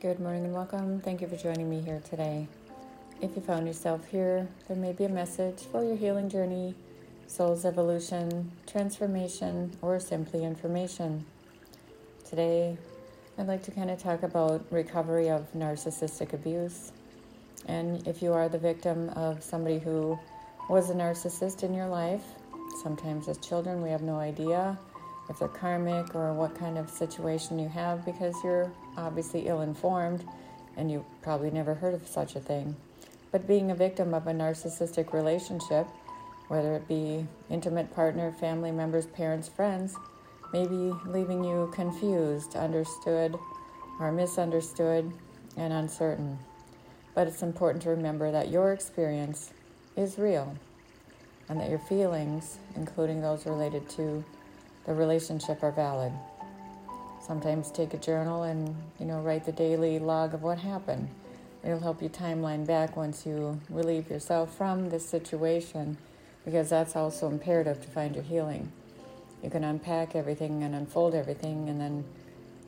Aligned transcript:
Good 0.00 0.18
morning 0.18 0.46
and 0.46 0.54
welcome. 0.54 0.98
Thank 1.02 1.20
you 1.20 1.28
for 1.28 1.36
joining 1.36 1.68
me 1.68 1.82
here 1.82 2.00
today. 2.08 2.48
If 3.20 3.36
you 3.36 3.42
found 3.42 3.66
yourself 3.66 4.08
here, 4.08 4.48
there 4.66 4.76
may 4.78 4.92
be 4.92 5.04
a 5.04 5.10
message 5.10 5.64
for 5.70 5.84
your 5.84 5.94
healing 5.94 6.30
journey, 6.30 6.74
soul's 7.26 7.66
evolution, 7.66 8.50
transformation, 8.66 9.76
or 9.82 10.00
simply 10.00 10.42
information. 10.42 11.26
Today, 12.26 12.78
I'd 13.36 13.46
like 13.46 13.62
to 13.64 13.70
kind 13.72 13.90
of 13.90 13.98
talk 13.98 14.22
about 14.22 14.64
recovery 14.70 15.28
of 15.28 15.52
narcissistic 15.52 16.32
abuse. 16.32 16.92
And 17.66 18.08
if 18.08 18.22
you 18.22 18.32
are 18.32 18.48
the 18.48 18.56
victim 18.58 19.10
of 19.10 19.42
somebody 19.42 19.78
who 19.78 20.18
was 20.70 20.88
a 20.88 20.94
narcissist 20.94 21.62
in 21.62 21.74
your 21.74 21.88
life, 21.88 22.24
sometimes 22.82 23.28
as 23.28 23.36
children 23.36 23.82
we 23.82 23.90
have 23.90 24.00
no 24.00 24.16
idea 24.16 24.78
if 25.28 25.38
they're 25.38 25.48
karmic 25.48 26.14
or 26.14 26.32
what 26.32 26.58
kind 26.58 26.78
of 26.78 26.88
situation 26.88 27.58
you 27.58 27.68
have 27.68 28.02
because 28.06 28.34
you're 28.42 28.72
obviously 28.96 29.46
ill 29.46 29.60
informed 29.60 30.24
and 30.76 30.90
you 30.90 31.04
probably 31.22 31.50
never 31.50 31.74
heard 31.74 31.94
of 31.94 32.06
such 32.06 32.36
a 32.36 32.40
thing. 32.40 32.76
But 33.32 33.46
being 33.46 33.70
a 33.70 33.74
victim 33.74 34.14
of 34.14 34.26
a 34.26 34.32
narcissistic 34.32 35.12
relationship, 35.12 35.86
whether 36.48 36.74
it 36.74 36.88
be 36.88 37.26
intimate 37.48 37.94
partner, 37.94 38.32
family 38.32 38.72
members, 38.72 39.06
parents, 39.06 39.48
friends, 39.48 39.94
may 40.52 40.66
be 40.66 40.92
leaving 41.06 41.44
you 41.44 41.70
confused, 41.72 42.56
understood, 42.56 43.36
or 44.00 44.10
misunderstood 44.10 45.12
and 45.56 45.72
uncertain. 45.72 46.38
But 47.14 47.28
it's 47.28 47.42
important 47.42 47.82
to 47.84 47.90
remember 47.90 48.32
that 48.32 48.48
your 48.48 48.72
experience 48.72 49.52
is 49.96 50.18
real 50.18 50.56
and 51.48 51.60
that 51.60 51.68
your 51.68 51.78
feelings, 51.78 52.58
including 52.74 53.20
those 53.20 53.46
related 53.46 53.88
to 53.90 54.24
the 54.86 54.94
relationship, 54.94 55.62
are 55.62 55.72
valid. 55.72 56.12
Sometimes 57.30 57.70
take 57.70 57.94
a 57.94 57.96
journal 57.96 58.42
and, 58.42 58.74
you 58.98 59.06
know, 59.06 59.20
write 59.20 59.44
the 59.44 59.52
daily 59.52 60.00
log 60.00 60.34
of 60.34 60.42
what 60.42 60.58
happened. 60.58 61.08
It'll 61.62 61.78
help 61.78 62.02
you 62.02 62.08
timeline 62.08 62.66
back 62.66 62.96
once 62.96 63.24
you 63.24 63.60
relieve 63.70 64.10
yourself 64.10 64.52
from 64.56 64.90
this 64.90 65.08
situation 65.08 65.96
because 66.44 66.70
that's 66.70 66.96
also 66.96 67.28
imperative 67.28 67.80
to 67.82 67.88
find 67.88 68.16
your 68.16 68.24
healing. 68.24 68.72
You 69.44 69.48
can 69.48 69.62
unpack 69.62 70.16
everything 70.16 70.64
and 70.64 70.74
unfold 70.74 71.14
everything 71.14 71.68
and 71.68 71.80
then, 71.80 72.04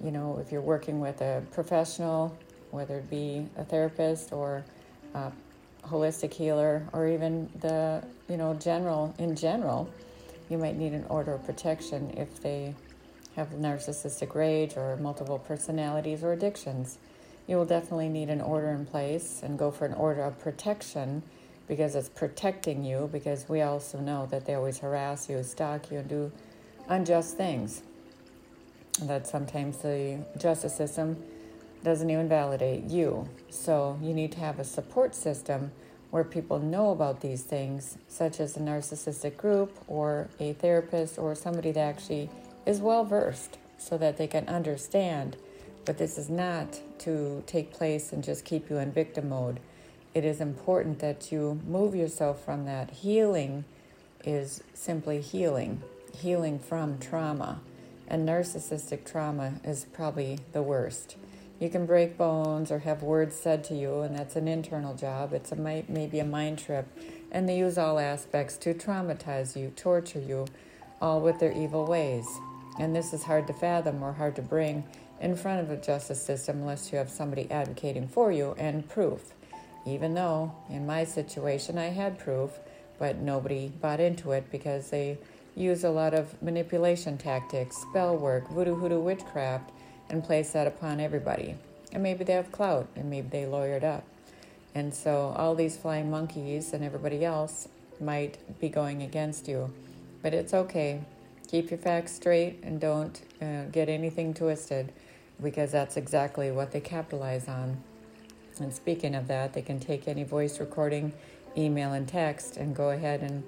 you 0.01 0.13
know, 0.13 0.39
if 0.41 0.53
you're 0.53 0.61
working 0.61 1.01
with 1.01 1.21
a 1.23 1.43
professional, 1.51 2.39
whether 2.71 2.99
it 2.99 3.11
be 3.11 3.49
a 3.57 3.65
therapist 3.65 4.33
or 4.33 4.65
a 5.15 5.33
holistic 5.83 6.33
healer 6.33 6.87
or 6.93 7.09
even 7.09 7.51
the, 7.59 8.01
you 8.29 8.37
know, 8.37 8.55
general 8.55 9.13
in 9.19 9.35
general, 9.35 9.91
you 10.49 10.57
might 10.57 10.77
need 10.77 10.93
an 10.93 11.05
order 11.09 11.33
of 11.33 11.45
protection 11.45 12.15
if 12.17 12.41
they 12.41 12.77
have 13.37 13.49
narcissistic 13.51 14.35
rage 14.35 14.77
or 14.77 14.97
multiple 14.97 15.39
personalities 15.39 16.23
or 16.23 16.33
addictions. 16.33 16.99
You 17.47 17.57
will 17.57 17.65
definitely 17.65 18.09
need 18.09 18.29
an 18.29 18.41
order 18.41 18.69
in 18.69 18.87
place 18.87 19.41
and 19.43 19.59
go 19.59 19.71
for 19.71 19.87
an 19.87 19.95
order 19.95 20.23
of 20.23 20.39
protection 20.39 21.23
because 21.67 21.95
it's 21.95 22.09
protecting 22.09 22.85
you 22.85 23.09
because 23.13 23.49
we 23.49 23.63
also 23.63 23.99
know 23.99 24.27
that 24.27 24.47
they 24.47 24.55
always 24.55 24.79
harass 24.79 25.29
you, 25.29 25.43
stalk 25.43 25.91
you, 25.91 25.99
and 25.99 26.09
do 26.09 26.33
unjust 26.89 27.37
things. 27.37 27.83
That 29.03 29.27
sometimes 29.27 29.79
the 29.79 30.25
justice 30.39 30.77
system 30.77 31.17
doesn't 31.83 32.09
even 32.11 32.29
validate 32.29 32.85
you. 32.85 33.29
So 33.51 33.99
you 34.03 34.13
need 34.13 34.33
to 34.33 34.39
have 34.39 34.59
a 34.59 34.65
support 34.65 35.15
system 35.15 35.73
where 36.11 36.25
people 36.25 36.59
know 36.59 36.91
about 36.91 37.23
these 37.23 37.43
things, 37.43 37.97
such 38.07 38.39
as 38.39 38.57
a 38.57 38.61
narcissistic 38.61 39.39
group 39.39 39.75
or 39.89 40.29
a 40.39 40.53
therapist 40.53 41.19
or 41.19 41.35
somebody 41.35 41.73
that 41.73 41.81
actually 41.81 42.29
is 42.67 42.81
well 42.81 43.05
versed 43.05 43.59
so 43.79 43.99
that 43.99 44.17
they 44.17 44.27
can 44.27 44.49
understand. 44.49 45.37
But 45.85 45.99
this 45.99 46.17
is 46.17 46.31
not 46.31 46.81
to 47.01 47.43
take 47.47 47.73
place 47.73 48.13
and 48.13 48.23
just 48.23 48.45
keep 48.45 48.71
you 48.71 48.79
in 48.79 48.93
victim 48.93 49.29
mode. 49.29 49.61
It 50.15 50.25
is 50.25 50.41
important 50.41 50.99
that 51.01 51.33
you 51.33 51.61
move 51.67 51.95
yourself 51.95 52.45
from 52.45 52.67
that. 52.67 52.91
Healing 52.91 53.65
is 54.25 54.63
simply 54.75 55.21
healing, 55.21 55.83
healing 56.15 56.59
from 56.59 56.99
trauma. 56.99 57.61
And 58.07 58.29
narcissistic 58.29 59.11
trauma 59.11 59.55
is 59.65 59.87
probably 59.93 60.39
the 60.53 60.63
worst. 60.63 61.17
You 61.59 61.71
can 61.71 61.87
break 61.87 62.19
bones 62.19 62.71
or 62.71 62.81
have 62.81 63.03
words 63.03 63.37
said 63.37 63.65
to 63.65 63.75
you, 63.75 64.01
and 64.01 64.17
that's 64.17 64.37
an 64.37 64.49
internal 64.49 64.95
job. 64.95 65.33
It's 65.33 65.53
a 65.53 65.57
maybe 65.57 66.19
a 66.19 66.25
mind 66.25 66.59
trip, 66.59 66.87
and 67.31 67.49
they 67.49 67.57
use 67.57 67.79
all 67.79 67.99
aspects 67.99 68.57
to 68.59 68.75
traumatize 68.75 69.57
you, 69.57 69.71
torture 69.71 70.21
you, 70.21 70.47
all 71.01 71.21
with 71.21 71.39
their 71.39 71.53
evil 71.53 71.87
ways. 71.87 72.27
And 72.79 72.95
this 72.95 73.13
is 73.13 73.25
hard 73.25 73.47
to 73.49 73.53
fathom 73.53 74.03
or 74.03 74.13
hard 74.13 74.37
to 74.37 74.43
bring 74.43 74.85
in 75.21 75.37
front 75.37 75.61
of 75.61 75.71
a 75.71 75.77
justice 75.77 76.23
system 76.23 76.61
unless 76.61 76.91
you 76.91 76.99
have 76.99 77.11
somebody 77.11 77.51
advocating 77.51 78.09
for 78.09 78.33
you 78.33 78.55
and 78.59 78.89
proof. 78.89 79.33
Even 79.87 80.15
though 80.15 80.53
in 80.69 80.87
my 80.87 81.05
situation 81.05 81.79
I 81.79 81.87
had 81.87 82.19
proof, 82.19 82.51
but 82.99 83.17
nobody 83.17 83.69
bought 83.69 84.01
into 84.01 84.33
it 84.33 84.51
because 84.51 84.91
they 84.91 85.19
use 85.55 85.85
a 85.85 85.91
lot 85.91 86.15
of 86.15 86.41
manipulation 86.43 87.19
tactics, 87.19 87.77
spell 87.77 88.17
work, 88.17 88.49
voodoo 88.49 88.75
hoodoo 88.75 89.01
witchcraft 89.01 89.71
and 90.09 90.25
place 90.25 90.53
that 90.53 90.67
upon 90.67 91.01
everybody. 91.01 91.57
And 91.93 92.03
maybe 92.03 92.25
they 92.25 92.33
have 92.33 92.53
clout 92.53 92.89
and 92.97 93.11
maybe 93.11 93.29
they 93.29 93.43
lawyered 93.45 93.85
up. 93.85 94.05
And 94.75 94.95
so 94.95 95.35
all 95.37 95.55
these 95.55 95.77
flying 95.77 96.11
monkeys 96.11 96.73
and 96.73 96.83
everybody 96.83 97.25
else 97.25 97.69
might 98.01 98.39
be 98.61 98.69
going 98.69 99.03
against 99.03 99.47
you. 99.47 99.73
But 100.23 100.33
it's 100.33 100.55
okay. 100.55 101.03
Keep 101.53 101.71
your 101.71 101.79
facts 101.79 102.13
straight 102.15 102.61
and 102.63 102.81
don't 102.81 103.21
uh, 103.43 103.65
get 103.71 103.91
anything 103.91 104.33
twisted 104.33 104.91
because 105.43 105.71
that's 105.71 105.99
exactly 105.99 106.51
what 106.51 106.73
they 106.73 106.81
capitalize 106.81 107.47
on. 107.47 107.77
And 108.59 108.73
speaking 108.73 109.15
of 109.15 109.29
that, 109.29 109.53
they 109.53 109.61
can 109.61 109.79
take 109.79 110.09
any 110.09 110.25
voice 110.25 110.59
recording, 110.59 111.13
email, 111.55 111.93
and 111.93 112.09
text 112.09 112.57
and 112.57 112.75
go 112.75 112.89
ahead 112.89 113.21
and 113.21 113.45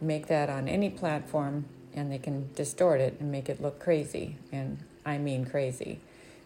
make 0.00 0.28
that 0.28 0.48
on 0.48 0.68
any 0.68 0.88
platform 0.88 1.64
and 1.94 2.12
they 2.12 2.18
can 2.18 2.48
distort 2.54 3.00
it 3.00 3.16
and 3.18 3.32
make 3.32 3.48
it 3.48 3.60
look 3.60 3.80
crazy. 3.80 4.36
And 4.52 4.78
I 5.04 5.18
mean 5.18 5.44
crazy. 5.44 5.98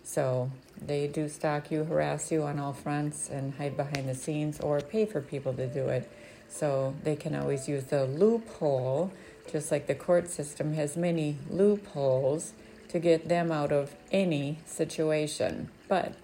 So 0.04 0.50
they 0.80 1.08
do 1.08 1.28
stalk 1.28 1.70
you, 1.70 1.84
harass 1.84 2.32
you 2.32 2.42
on 2.44 2.58
all 2.58 2.72
fronts, 2.72 3.28
and 3.28 3.52
hide 3.52 3.76
behind 3.76 4.08
the 4.08 4.14
scenes 4.14 4.60
or 4.60 4.80
pay 4.80 5.04
for 5.04 5.20
people 5.20 5.52
to 5.52 5.66
do 5.66 5.88
it. 5.88 6.10
So 6.48 6.94
they 7.02 7.16
can 7.16 7.34
always 7.34 7.68
use 7.68 7.84
the 7.84 8.06
loophole, 8.06 9.12
just 9.50 9.70
like 9.70 9.86
the 9.86 9.94
court 9.94 10.30
system 10.30 10.74
has 10.74 10.96
many 10.96 11.36
loopholes 11.50 12.52
to 12.88 12.98
get 12.98 13.28
them 13.28 13.50
out 13.50 13.72
of 13.72 13.94
any 14.10 14.58
situation. 14.66 15.68
But 15.88 16.14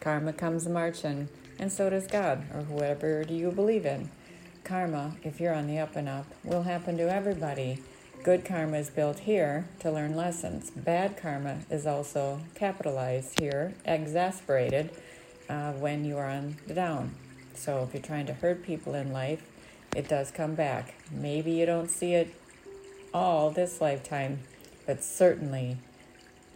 karma 0.00 0.32
comes 0.32 0.68
marching, 0.68 1.28
and 1.58 1.72
so 1.72 1.90
does 1.90 2.06
God, 2.06 2.44
or 2.54 2.62
whoever 2.62 3.24
do 3.24 3.34
you 3.34 3.50
believe 3.50 3.86
in. 3.86 4.10
Karma, 4.64 5.16
if 5.22 5.40
you're 5.40 5.54
on 5.54 5.66
the 5.66 5.78
up 5.78 5.96
and 5.96 6.08
up, 6.08 6.26
will 6.44 6.62
happen 6.62 6.96
to 6.98 7.12
everybody. 7.12 7.82
Good 8.22 8.44
karma 8.44 8.76
is 8.76 8.90
built 8.90 9.20
here 9.20 9.66
to 9.80 9.90
learn 9.90 10.14
lessons. 10.14 10.70
Bad 10.70 11.16
karma 11.16 11.60
is 11.70 11.86
also 11.86 12.40
capitalized 12.54 13.40
here, 13.40 13.74
exasperated 13.84 14.90
uh, 15.48 15.72
when 15.72 16.04
you 16.04 16.18
are 16.18 16.28
on 16.28 16.56
the 16.66 16.74
down. 16.74 17.14
So 17.54 17.82
if 17.82 17.94
you're 17.94 18.02
trying 18.02 18.26
to 18.26 18.34
hurt 18.34 18.62
people 18.62 18.94
in 18.94 19.12
life, 19.12 19.42
it 19.96 20.08
does 20.08 20.30
come 20.30 20.54
back. 20.54 20.94
Maybe 21.10 21.52
you 21.52 21.66
don't 21.66 21.90
see 21.90 22.14
it 22.14 22.32
all 23.14 23.50
this 23.50 23.80
lifetime, 23.80 24.40
but 24.86 25.02
certainly 25.02 25.78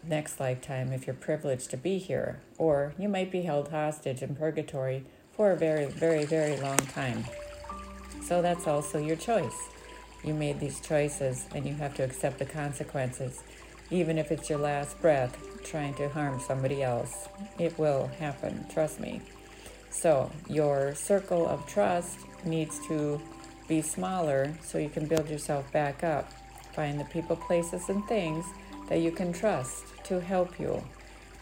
next 0.02 0.38
lifetime 0.40 0.92
if 0.92 1.06
you're 1.06 1.14
privileged 1.14 1.70
to 1.70 1.76
be 1.76 1.98
here. 1.98 2.40
Or 2.58 2.94
you 2.98 3.08
might 3.08 3.30
be 3.30 3.42
held 3.42 3.68
hostage 3.68 4.22
in 4.22 4.36
purgatory 4.36 5.04
for 5.32 5.52
a 5.52 5.56
very, 5.56 5.86
very, 5.86 6.24
very 6.24 6.56
long 6.58 6.78
time. 6.78 7.24
So 8.22 8.42
that's 8.42 8.66
also 8.66 8.98
your 8.98 9.16
choice. 9.16 9.68
You 10.24 10.34
made 10.34 10.58
these 10.58 10.80
choices 10.80 11.46
and 11.54 11.66
you 11.66 11.74
have 11.74 11.94
to 11.96 12.04
accept 12.04 12.38
the 12.38 12.46
consequences, 12.46 13.42
even 13.90 14.18
if 14.18 14.32
it's 14.32 14.50
your 14.50 14.58
last 14.58 15.00
breath 15.00 15.36
trying 15.62 15.94
to 15.94 16.08
harm 16.08 16.40
somebody 16.40 16.82
else. 16.82 17.28
It 17.58 17.78
will 17.78 18.08
happen, 18.18 18.66
trust 18.72 18.98
me. 19.00 19.20
So, 19.90 20.30
your 20.48 20.94
circle 20.94 21.46
of 21.46 21.66
trust 21.66 22.18
needs 22.44 22.84
to 22.88 23.20
be 23.68 23.82
smaller 23.82 24.54
so 24.62 24.78
you 24.78 24.88
can 24.88 25.06
build 25.06 25.28
yourself 25.28 25.70
back 25.72 26.04
up. 26.04 26.30
Find 26.76 27.00
the 27.00 27.04
people, 27.06 27.36
places, 27.36 27.88
and 27.88 28.06
things 28.06 28.44
that 28.90 29.00
you 29.00 29.10
can 29.10 29.32
trust 29.32 29.82
to 30.04 30.20
help 30.20 30.60
you, 30.60 30.84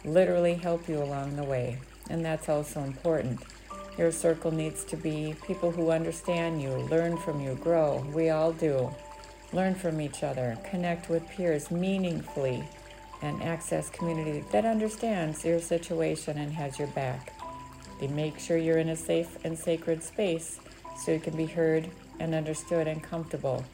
literally 0.04 0.54
help 0.54 0.88
you 0.88 1.02
along 1.02 1.34
the 1.34 1.42
way. 1.42 1.78
And 2.08 2.24
that's 2.24 2.48
also 2.48 2.84
important. 2.84 3.42
Your 3.98 4.12
circle 4.12 4.52
needs 4.52 4.84
to 4.84 4.96
be 4.96 5.34
people 5.44 5.72
who 5.72 5.90
understand 5.90 6.62
you, 6.62 6.70
learn 6.70 7.16
from 7.16 7.40
you, 7.40 7.56
grow. 7.56 8.06
We 8.14 8.30
all 8.30 8.52
do. 8.52 8.94
Learn 9.52 9.74
from 9.74 10.00
each 10.00 10.22
other, 10.22 10.56
connect 10.70 11.08
with 11.08 11.28
peers 11.28 11.68
meaningfully, 11.70 12.62
and 13.20 13.42
access 13.42 13.90
community 13.90 14.44
that 14.52 14.64
understands 14.64 15.44
your 15.44 15.60
situation 15.60 16.38
and 16.38 16.52
has 16.52 16.78
your 16.78 16.88
back. 16.88 17.32
They 18.00 18.06
make 18.06 18.38
sure 18.38 18.56
you're 18.56 18.78
in 18.78 18.90
a 18.90 18.96
safe 18.96 19.36
and 19.44 19.58
sacred 19.58 20.02
space 20.02 20.60
so 20.96 21.10
you 21.10 21.20
can 21.20 21.36
be 21.36 21.46
heard 21.46 21.88
and 22.20 22.34
understood 22.34 22.86
and 22.86 23.02
comfortable 23.02 23.64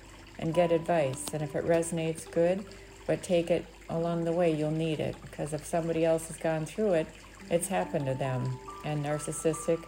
and 0.41 0.53
get 0.53 0.73
advice. 0.73 1.27
And 1.33 1.43
if 1.43 1.55
it 1.55 1.65
resonates, 1.65 2.29
good, 2.31 2.65
but 3.07 3.23
take 3.23 3.51
it 3.51 3.65
along 3.89 4.25
the 4.25 4.33
way. 4.33 4.53
You'll 4.53 4.71
need 4.71 4.99
it 4.99 5.15
because 5.23 5.53
if 5.53 5.65
somebody 5.65 6.05
else 6.05 6.27
has 6.29 6.37
gone 6.37 6.67
through 6.67 6.95
it, 6.95 7.07
it's 7.51 7.69
happened 7.69 8.07
to 8.07 8.15
them. 8.15 8.59
And 8.85 9.05
narcissistic 9.05 9.85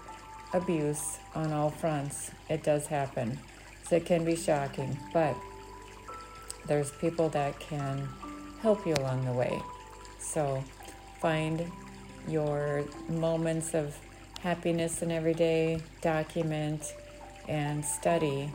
abuse 0.53 1.19
on 1.35 1.53
all 1.53 1.71
fronts, 1.71 2.31
it 2.49 2.63
does 2.63 2.87
happen. 2.87 3.39
So 3.89 3.97
it 3.97 4.05
can 4.05 4.25
be 4.25 4.37
shocking, 4.37 4.97
but 5.13 5.35
there's 6.67 6.91
people 6.93 7.29
that 7.31 7.59
can 7.59 8.09
help 8.61 8.87
you 8.87 8.95
along 8.95 9.25
the 9.25 9.33
way. 9.33 9.61
So 10.19 10.63
find 11.21 11.71
your 12.29 12.85
moments 13.09 13.75
of 13.75 13.97
happiness 14.41 15.03
in 15.03 15.11
every 15.11 15.35
day, 15.35 15.81
document 16.01 16.95
and 17.49 17.85
study 17.85 18.51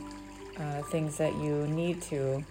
uh, 0.59 0.81
things 0.83 1.17
that 1.17 1.35
you 1.35 1.67
need 1.67 2.01
to 2.03 2.43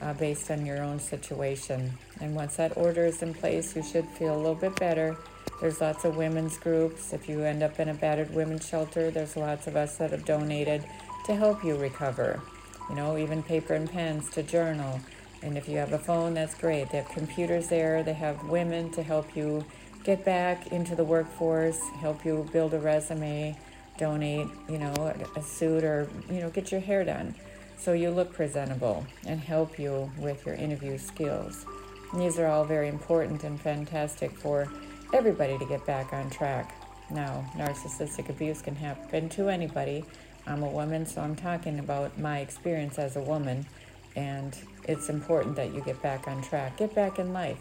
uh, 0.00 0.12
based 0.14 0.50
on 0.50 0.66
your 0.66 0.82
own 0.82 0.98
situation. 0.98 1.92
And 2.20 2.34
once 2.34 2.56
that 2.56 2.76
order 2.76 3.06
is 3.06 3.22
in 3.22 3.34
place, 3.34 3.74
you 3.74 3.82
should 3.82 4.06
feel 4.06 4.34
a 4.34 4.38
little 4.38 4.54
bit 4.54 4.76
better. 4.76 5.16
There's 5.60 5.80
lots 5.80 6.04
of 6.04 6.16
women's 6.16 6.58
groups. 6.58 7.12
If 7.12 7.28
you 7.28 7.40
end 7.42 7.62
up 7.62 7.80
in 7.80 7.88
a 7.88 7.94
battered 7.94 8.32
women's 8.34 8.68
shelter, 8.68 9.10
there's 9.10 9.36
lots 9.36 9.66
of 9.66 9.76
us 9.76 9.96
that 9.96 10.10
have 10.10 10.24
donated 10.24 10.84
to 11.26 11.34
help 11.34 11.64
you 11.64 11.76
recover. 11.76 12.42
You 12.90 12.94
know, 12.94 13.16
even 13.16 13.42
paper 13.42 13.74
and 13.74 13.90
pens 13.90 14.28
to 14.30 14.42
journal. 14.42 15.00
And 15.42 15.56
if 15.56 15.68
you 15.68 15.78
have 15.78 15.92
a 15.92 15.98
phone, 15.98 16.34
that's 16.34 16.54
great. 16.54 16.90
They 16.90 16.98
have 16.98 17.08
computers 17.08 17.68
there, 17.68 18.02
they 18.02 18.12
have 18.14 18.48
women 18.48 18.90
to 18.92 19.02
help 19.02 19.36
you 19.36 19.64
get 20.04 20.24
back 20.24 20.68
into 20.68 20.94
the 20.94 21.04
workforce, 21.04 21.80
help 22.00 22.24
you 22.24 22.48
build 22.52 22.74
a 22.74 22.78
resume, 22.78 23.56
donate, 23.98 24.48
you 24.68 24.78
know, 24.78 24.92
a 25.36 25.42
suit 25.42 25.84
or, 25.84 26.08
you 26.28 26.40
know, 26.40 26.50
get 26.50 26.70
your 26.70 26.80
hair 26.80 27.04
done 27.04 27.34
so 27.78 27.92
you 27.92 28.10
look 28.10 28.32
presentable 28.32 29.06
and 29.26 29.40
help 29.40 29.78
you 29.78 30.10
with 30.18 30.46
your 30.46 30.54
interview 30.54 30.98
skills. 30.98 31.66
And 32.12 32.20
these 32.20 32.38
are 32.38 32.46
all 32.46 32.64
very 32.64 32.88
important 32.88 33.44
and 33.44 33.60
fantastic 33.60 34.30
for 34.30 34.68
everybody 35.12 35.58
to 35.58 35.66
get 35.66 35.84
back 35.86 36.12
on 36.12 36.30
track. 36.30 36.74
Now, 37.10 37.44
narcissistic 37.54 38.28
abuse 38.28 38.62
can 38.62 38.74
happen 38.74 39.28
to 39.30 39.48
anybody. 39.48 40.04
I'm 40.46 40.62
a 40.62 40.68
woman, 40.68 41.06
so 41.06 41.20
I'm 41.20 41.36
talking 41.36 41.78
about 41.78 42.18
my 42.18 42.40
experience 42.40 42.98
as 42.98 43.16
a 43.16 43.20
woman, 43.20 43.66
and 44.14 44.56
it's 44.84 45.08
important 45.08 45.56
that 45.56 45.74
you 45.74 45.80
get 45.82 46.00
back 46.02 46.26
on 46.28 46.42
track. 46.42 46.76
Get 46.76 46.94
back 46.94 47.18
in 47.18 47.32
life. 47.32 47.58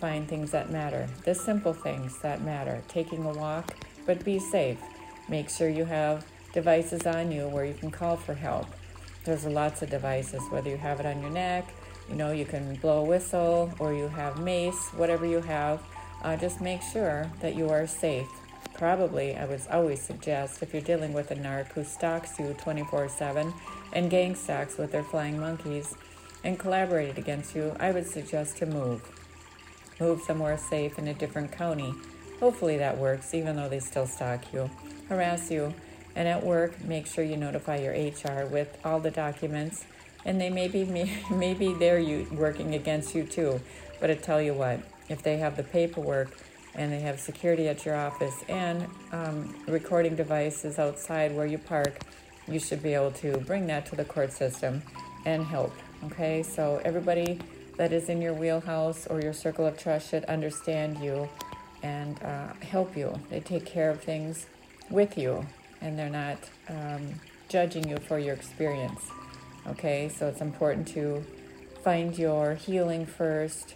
Find 0.00 0.28
things 0.28 0.52
that 0.52 0.70
matter, 0.70 1.08
the 1.24 1.34
simple 1.34 1.72
things 1.72 2.18
that 2.18 2.42
matter. 2.42 2.82
Taking 2.86 3.24
a 3.24 3.32
walk, 3.32 3.74
but 4.06 4.24
be 4.24 4.38
safe. 4.38 4.78
Make 5.28 5.50
sure 5.50 5.68
you 5.68 5.84
have 5.84 6.24
devices 6.52 7.06
on 7.06 7.30
you 7.30 7.48
where 7.48 7.64
you 7.64 7.74
can 7.74 7.90
call 7.90 8.16
for 8.16 8.34
help. 8.34 8.66
There's 9.24 9.44
lots 9.44 9.82
of 9.82 9.90
devices, 9.90 10.40
whether 10.50 10.70
you 10.70 10.76
have 10.78 11.00
it 11.00 11.06
on 11.06 11.20
your 11.20 11.30
neck, 11.30 11.68
you 12.08 12.14
know, 12.14 12.32
you 12.32 12.46
can 12.46 12.76
blow 12.76 13.00
a 13.00 13.04
whistle, 13.04 13.72
or 13.78 13.92
you 13.92 14.08
have 14.08 14.40
mace, 14.40 14.88
whatever 14.96 15.26
you 15.26 15.40
have. 15.42 15.82
Uh, 16.22 16.36
just 16.36 16.60
make 16.60 16.80
sure 16.80 17.30
that 17.40 17.54
you 17.54 17.68
are 17.68 17.86
safe. 17.86 18.28
Probably, 18.74 19.36
I 19.36 19.44
would 19.44 19.60
always 19.70 20.00
suggest 20.00 20.62
if 20.62 20.72
you're 20.72 20.82
dealing 20.82 21.12
with 21.12 21.30
a 21.30 21.36
narc 21.36 21.72
who 21.72 21.84
stalks 21.84 22.38
you 22.38 22.54
24 22.58 23.08
7 23.08 23.52
and 23.92 24.10
gang 24.10 24.34
stalks 24.34 24.78
with 24.78 24.92
their 24.92 25.02
flying 25.02 25.38
monkeys 25.38 25.94
and 26.44 26.58
collaborated 26.58 27.18
against 27.18 27.54
you, 27.54 27.74
I 27.78 27.90
would 27.90 28.06
suggest 28.06 28.56
to 28.58 28.66
move 28.66 29.02
move 30.00 30.22
somewhere 30.22 30.56
safe 30.56 30.96
in 30.98 31.08
a 31.08 31.14
different 31.14 31.50
county. 31.50 31.92
Hopefully 32.40 32.78
that 32.78 32.96
works, 32.96 33.34
even 33.34 33.56
though 33.56 33.68
they 33.68 33.80
still 33.80 34.06
stalk 34.06 34.52
you, 34.52 34.70
harass 35.08 35.50
you. 35.50 35.74
And 36.14 36.28
at 36.28 36.42
work, 36.42 36.82
make 36.84 37.06
sure 37.06 37.24
you 37.24 37.36
notify 37.36 37.78
your 37.78 37.92
HR 37.92 38.46
with 38.46 38.78
all 38.84 39.00
the 39.00 39.10
documents. 39.10 39.84
And 40.24 40.40
they 40.40 40.50
may 40.50 40.68
be, 40.68 40.84
maybe 41.30 41.74
they're 41.74 41.98
you, 41.98 42.26
working 42.32 42.74
against 42.74 43.14
you 43.14 43.24
too. 43.24 43.60
But 44.00 44.10
I 44.10 44.14
tell 44.14 44.40
you 44.40 44.54
what, 44.54 44.80
if 45.08 45.22
they 45.22 45.38
have 45.38 45.56
the 45.56 45.64
paperwork 45.64 46.30
and 46.74 46.92
they 46.92 47.00
have 47.00 47.18
security 47.18 47.66
at 47.68 47.84
your 47.84 47.96
office 47.96 48.44
and 48.48 48.86
um, 49.12 49.54
recording 49.66 50.14
devices 50.14 50.78
outside 50.78 51.34
where 51.34 51.46
you 51.46 51.58
park, 51.58 52.00
you 52.46 52.60
should 52.60 52.82
be 52.82 52.94
able 52.94 53.10
to 53.10 53.38
bring 53.38 53.66
that 53.66 53.86
to 53.86 53.96
the 53.96 54.04
court 54.04 54.32
system 54.32 54.82
and 55.26 55.44
help. 55.44 55.72
Okay, 56.06 56.44
so 56.44 56.80
everybody 56.84 57.40
that 57.76 57.92
is 57.92 58.08
in 58.08 58.22
your 58.22 58.34
wheelhouse 58.34 59.06
or 59.08 59.20
your 59.20 59.32
circle 59.32 59.66
of 59.66 59.76
trust 59.76 60.10
should 60.10 60.24
understand 60.26 60.98
you 60.98 61.28
and 61.82 62.22
uh, 62.22 62.52
help 62.60 62.96
you. 62.96 63.18
They 63.30 63.40
take 63.40 63.64
care 63.64 63.90
of 63.90 64.02
things 64.02 64.46
with 64.90 65.16
you 65.18 65.46
and 65.80 65.98
they're 65.98 66.10
not 66.10 66.38
um, 66.68 67.14
judging 67.48 67.88
you 67.88 67.98
for 67.98 68.18
your 68.18 68.34
experience. 68.34 69.10
Okay, 69.66 70.08
so 70.08 70.28
it's 70.28 70.40
important 70.40 70.88
to 70.88 71.24
find 71.84 72.16
your 72.18 72.54
healing 72.54 73.06
first 73.06 73.74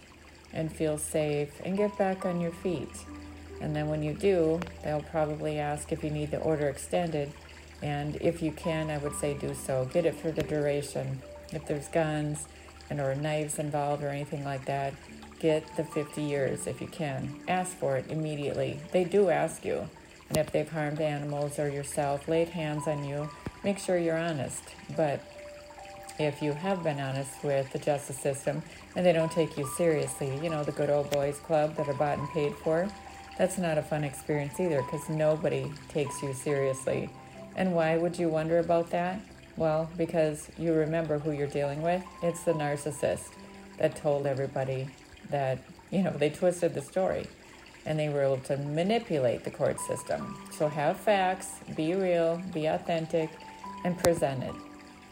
and 0.51 0.71
feel 0.71 0.97
safe 0.97 1.61
and 1.63 1.77
get 1.77 1.97
back 1.97 2.25
on 2.25 2.41
your 2.41 2.51
feet. 2.51 2.89
And 3.61 3.75
then 3.75 3.87
when 3.87 4.03
you 4.03 4.13
do, 4.13 4.59
they'll 4.83 5.01
probably 5.03 5.59
ask 5.59 5.91
if 5.91 6.03
you 6.03 6.09
need 6.09 6.31
the 6.31 6.39
order 6.39 6.67
extended. 6.67 7.31
And 7.81 8.17
if 8.17 8.41
you 8.41 8.51
can, 8.51 8.89
I 8.89 8.97
would 8.97 9.15
say 9.15 9.35
do 9.35 9.53
so. 9.53 9.85
Get 9.93 10.05
it 10.05 10.15
for 10.15 10.31
the 10.31 10.43
duration. 10.43 11.21
If 11.51 11.65
there's 11.67 11.87
guns, 11.87 12.47
and 12.89 12.99
or 12.99 13.15
knives 13.15 13.59
involved 13.59 14.03
or 14.03 14.09
anything 14.09 14.43
like 14.43 14.65
that, 14.65 14.93
get 15.43 15.75
the 15.75 15.83
50 15.83 16.21
years 16.21 16.67
if 16.67 16.79
you 16.79 16.87
can. 16.87 17.29
Ask 17.49 17.75
for 17.75 17.97
it 17.97 18.09
immediately. 18.09 18.79
They 18.93 19.03
do 19.03 19.29
ask 19.29 19.65
you. 19.65 19.89
And 20.29 20.37
if 20.37 20.53
they've 20.53 20.69
harmed 20.69 21.01
animals 21.01 21.59
or 21.59 21.67
yourself, 21.67 22.29
laid 22.29 22.47
hands 22.47 22.87
on 22.87 23.03
you, 23.03 23.29
make 23.61 23.77
sure 23.77 23.97
you're 23.97 24.17
honest. 24.17 24.63
But 24.95 25.19
if 26.17 26.41
you 26.41 26.53
have 26.53 26.81
been 26.81 26.97
honest 26.97 27.43
with 27.43 27.69
the 27.73 27.77
justice 27.77 28.17
system 28.17 28.63
and 28.95 29.05
they 29.05 29.11
don't 29.11 29.31
take 29.33 29.57
you 29.57 29.67
seriously, 29.75 30.33
you 30.41 30.49
know, 30.49 30.63
the 30.63 30.71
good 30.71 30.89
old 30.89 31.09
boys 31.11 31.39
club 31.39 31.75
that 31.75 31.89
are 31.89 31.93
bought 31.93 32.19
and 32.19 32.29
paid 32.29 32.55
for, 32.55 32.87
that's 33.37 33.57
not 33.57 33.77
a 33.77 33.81
fun 33.81 34.05
experience 34.05 34.57
either 34.61 34.81
because 34.83 35.09
nobody 35.09 35.69
takes 35.89 36.23
you 36.23 36.33
seriously. 36.33 37.09
And 37.57 37.75
why 37.75 37.97
would 37.97 38.17
you 38.17 38.29
wonder 38.29 38.59
about 38.59 38.89
that? 38.91 39.19
Well, 39.57 39.89
because 39.97 40.49
you 40.57 40.71
remember 40.73 41.19
who 41.19 41.31
you're 41.31 41.47
dealing 41.47 41.81
with. 41.81 42.01
It's 42.21 42.43
the 42.43 42.53
narcissist 42.53 43.33
that 43.77 43.97
told 43.97 44.25
everybody 44.25 44.87
that, 45.33 45.57
you 45.91 46.03
know, 46.03 46.11
they 46.11 46.29
twisted 46.29 46.73
the 46.73 46.81
story 46.81 47.25
and 47.85 47.99
they 47.99 48.07
were 48.07 48.21
able 48.21 48.37
to 48.37 48.55
manipulate 48.57 49.43
the 49.43 49.51
court 49.51 49.79
system. 49.81 50.37
So 50.57 50.69
have 50.69 50.97
facts, 50.97 51.55
be 51.75 51.95
real, 51.95 52.41
be 52.53 52.67
authentic, 52.67 53.29
and 53.83 53.97
present 53.97 54.43
it. 54.43 54.55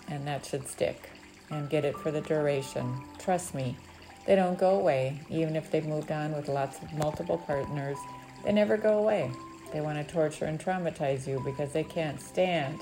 And 0.08 0.26
that 0.28 0.46
should 0.46 0.68
stick 0.68 1.10
and 1.50 1.70
get 1.70 1.84
it 1.84 1.98
for 1.98 2.12
the 2.12 2.22
duration. 2.22 3.02
Trust 3.20 3.54
me, 3.54 3.76
they 4.26 4.36
don't 4.36 4.58
go 4.58 4.80
away, 4.80 5.20
even 5.30 5.56
if 5.56 5.72
they've 5.72 5.86
moved 5.86 6.12
on 6.12 6.34
with 6.34 6.48
lots 6.48 6.82
of 6.82 6.94
multiple 6.94 7.40
partners. 7.40 7.98
They 8.46 8.54
never 8.54 8.78
go 8.78 9.00
away. 9.00 9.32
They 9.74 9.82
want 9.82 10.06
to 10.06 10.14
torture 10.14 10.46
and 10.46 10.60
traumatize 10.60 11.28
you 11.28 11.42
because 11.44 11.74
they 11.74 11.84
can't 11.84 12.22
stand 12.22 12.80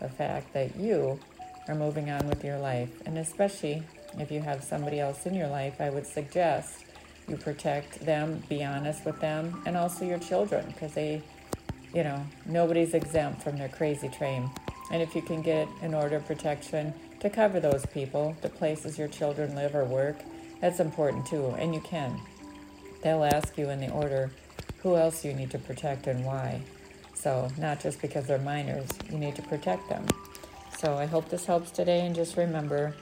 the 0.00 0.08
fact 0.08 0.52
that 0.54 0.76
you 0.76 1.20
are 1.68 1.74
moving 1.74 2.10
on 2.10 2.26
with 2.26 2.42
your 2.42 2.58
life. 2.58 2.88
And 3.06 3.18
especially 3.18 3.82
if 4.18 4.30
you 4.30 4.40
have 4.40 4.62
somebody 4.62 5.00
else 5.00 5.26
in 5.26 5.34
your 5.34 5.48
life, 5.48 5.80
I 5.80 5.90
would 5.90 6.06
suggest 6.06 6.84
you 7.28 7.36
protect 7.36 8.04
them, 8.04 8.42
be 8.48 8.64
honest 8.64 9.04
with 9.04 9.20
them, 9.20 9.62
and 9.66 9.76
also 9.76 10.04
your 10.04 10.18
children 10.18 10.66
because 10.66 10.94
they, 10.94 11.22
you 11.94 12.02
know, 12.02 12.24
nobody's 12.46 12.94
exempt 12.94 13.42
from 13.42 13.56
their 13.56 13.68
crazy 13.68 14.08
train. 14.08 14.50
And 14.90 15.00
if 15.00 15.14
you 15.14 15.22
can 15.22 15.42
get 15.42 15.68
an 15.82 15.94
order 15.94 16.16
of 16.16 16.26
protection 16.26 16.92
to 17.20 17.30
cover 17.30 17.60
those 17.60 17.86
people, 17.86 18.34
the 18.42 18.48
places 18.48 18.98
your 18.98 19.08
children 19.08 19.54
live 19.54 19.74
or 19.74 19.84
work, 19.84 20.16
that's 20.60 20.80
important 20.80 21.26
too, 21.26 21.46
and 21.58 21.74
you 21.74 21.80
can. 21.80 22.20
They'll 23.02 23.24
ask 23.24 23.56
you 23.56 23.70
in 23.70 23.80
the 23.80 23.90
order 23.90 24.30
who 24.82 24.96
else 24.96 25.24
you 25.24 25.32
need 25.32 25.50
to 25.52 25.58
protect 25.58 26.06
and 26.06 26.24
why. 26.24 26.62
So, 27.14 27.48
not 27.58 27.80
just 27.80 28.00
because 28.00 28.26
they're 28.26 28.38
minors, 28.38 28.88
you 29.10 29.18
need 29.18 29.36
to 29.36 29.42
protect 29.42 29.88
them. 29.88 30.06
So, 30.78 30.94
I 30.94 31.06
hope 31.06 31.28
this 31.28 31.44
helps 31.44 31.70
today. 31.70 32.06
And 32.06 32.14
just 32.14 32.36
remember 32.36 32.94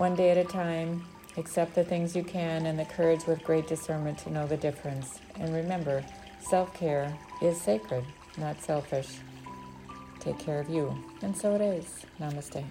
one 0.00 0.14
day 0.14 0.30
at 0.30 0.38
a 0.38 0.44
time, 0.44 1.04
accept 1.36 1.74
the 1.74 1.84
things 1.84 2.16
you 2.16 2.24
can, 2.24 2.64
and 2.64 2.78
the 2.78 2.86
courage 2.86 3.26
with 3.26 3.44
great 3.44 3.68
discernment 3.68 4.16
to 4.16 4.32
know 4.32 4.46
the 4.46 4.56
difference. 4.56 5.20
And 5.38 5.54
remember, 5.54 6.02
self 6.40 6.72
care 6.72 7.14
is 7.42 7.60
sacred, 7.60 8.02
not 8.38 8.62
selfish. 8.62 9.18
Take 10.18 10.38
care 10.38 10.58
of 10.58 10.70
you. 10.70 10.96
And 11.20 11.36
so 11.36 11.54
it 11.54 11.60
is. 11.60 12.06
Namaste. 12.18 12.64